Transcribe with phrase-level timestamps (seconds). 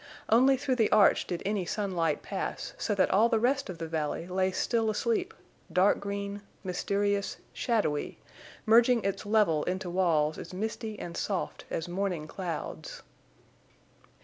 [0.29, 3.85] Only through the arch did any sunlight pass, so that all the rest of the
[3.87, 5.31] valley lay still asleep,
[5.71, 8.17] dark green, mysterious, shadowy,
[8.65, 13.03] merging its level into walls as misty and soft as morning clouds.